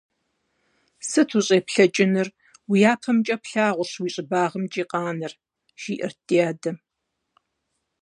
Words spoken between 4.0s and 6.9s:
уи щӀыбагъымкӀи къэнар,- жиӏэрт ди адэм.